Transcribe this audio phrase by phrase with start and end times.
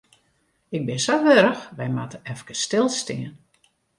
[0.75, 3.33] Ik bin sa warch, wy moatte efkes stilstean.